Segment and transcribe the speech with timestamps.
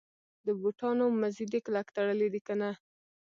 [0.45, 2.69] د بوټانو مزي دي کلک تړلي دي کنه.